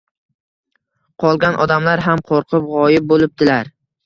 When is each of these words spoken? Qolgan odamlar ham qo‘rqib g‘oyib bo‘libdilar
Qolgan 1.23 1.57
odamlar 1.67 2.03
ham 2.07 2.25
qo‘rqib 2.31 2.67
g‘oyib 2.73 3.07
bo‘libdilar 3.15 3.73